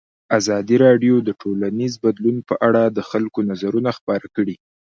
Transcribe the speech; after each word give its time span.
ازادي 0.39 0.75
راډیو 0.85 1.15
د 1.27 1.29
ټولنیز 1.41 1.93
بدلون 2.05 2.37
په 2.49 2.55
اړه 2.67 2.81
د 2.87 2.99
خلکو 3.09 3.39
نظرونه 3.49 3.89
خپاره 3.97 4.25
کړي. 4.35 4.55